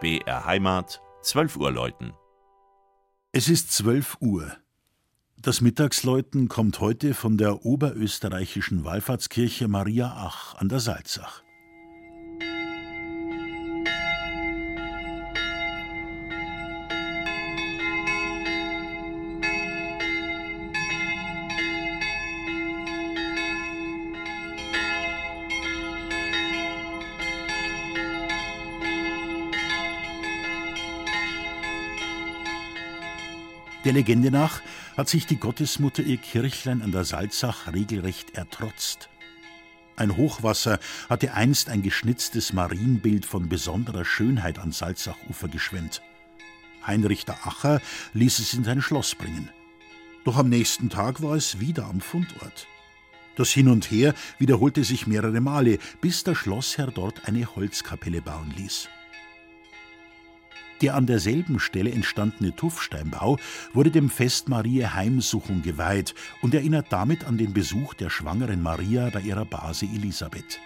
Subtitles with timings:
[0.00, 2.12] BR Heimat, 12 Uhr läuten.
[3.32, 4.56] Es ist 12 Uhr.
[5.42, 11.42] Das Mittagsläuten kommt heute von der oberösterreichischen Wallfahrtskirche Maria Ach an der Salzach.
[33.84, 34.60] Der Legende nach
[34.96, 39.08] hat sich die Gottesmutter ihr Kirchlein an der Salzach regelrecht ertrotzt.
[39.96, 46.02] Ein Hochwasser hatte einst ein geschnitztes Marienbild von besonderer Schönheit an Salzachufer geschwemmt.
[46.86, 47.80] Heinrich der Acher
[48.14, 49.50] ließ es in sein Schloss bringen.
[50.24, 52.66] Doch am nächsten Tag war es wieder am Fundort.
[53.36, 58.52] Das Hin und Her wiederholte sich mehrere Male, bis der Schlossherr dort eine Holzkapelle bauen
[58.56, 58.88] ließ.
[60.80, 63.38] Der an derselben Stelle entstandene Tuffsteinbau
[63.72, 69.10] wurde dem Fest Mariä Heimsuchung geweiht und erinnert damit an den Besuch der schwangeren Maria
[69.10, 70.60] bei ihrer Base Elisabeth.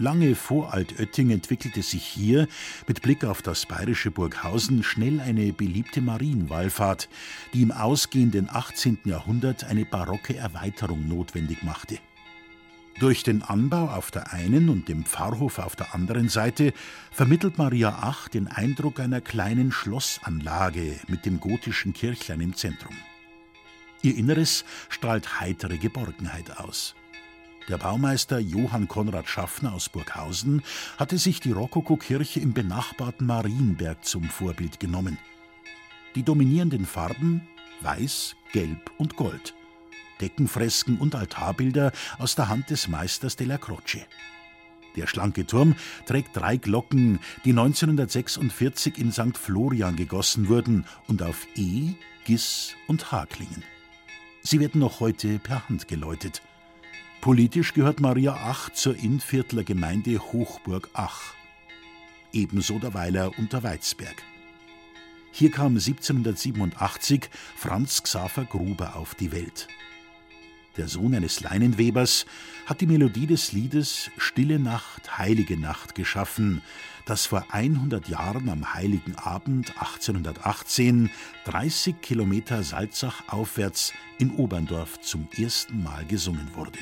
[0.00, 2.46] Lange vor Altötting entwickelte sich hier
[2.86, 7.08] mit Blick auf das bayerische Burghausen schnell eine beliebte Marienwallfahrt,
[7.52, 8.98] die im ausgehenden 18.
[9.04, 11.98] Jahrhundert eine barocke Erweiterung notwendig machte.
[12.98, 16.72] Durch den Anbau auf der einen und dem Pfarrhof auf der anderen Seite
[17.12, 22.96] vermittelt Maria Ach den Eindruck einer kleinen Schlossanlage mit dem gotischen Kirchlein im Zentrum.
[24.02, 26.96] Ihr Inneres strahlt heitere Geborgenheit aus.
[27.68, 30.62] Der Baumeister Johann Konrad Schaffner aus Burghausen
[30.96, 35.18] hatte sich die Rokokokirche im benachbarten Marienberg zum Vorbild genommen.
[36.16, 37.46] Die dominierenden Farben
[37.80, 39.54] Weiß, Gelb und Gold.
[40.20, 44.06] Deckenfresken und Altarbilder aus der Hand des Meisters della Croce.
[44.96, 49.38] Der schlanke Turm trägt drei Glocken, die 1946 in St.
[49.38, 51.92] Florian gegossen wurden und auf E,
[52.24, 53.62] Gis und H klingen.
[54.42, 56.42] Sie werden noch heute per Hand geläutet.
[57.20, 61.34] Politisch gehört Maria Ach zur Innviertler Gemeinde Hochburg Ach.
[62.32, 64.22] Ebenso der Weiler Unterweizberg.
[65.30, 69.68] Hier kam 1787 Franz Xaver Gruber auf die Welt
[70.78, 72.24] der Sohn eines Leinenwebers,
[72.66, 76.62] hat die Melodie des Liedes Stille Nacht, Heilige Nacht geschaffen,
[77.04, 81.10] das vor 100 Jahren am Heiligen Abend 1818
[81.44, 86.78] 30 Kilometer Salzach aufwärts in Oberndorf zum ersten Mal gesungen wurde.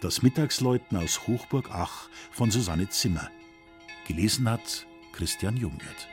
[0.00, 3.30] Das Mittagsläuten aus Hochburg Ach von Susanne Zimmer.
[4.06, 6.08] Gelesen hat Christian Jungwirth.